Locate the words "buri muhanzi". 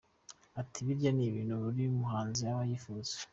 1.63-2.41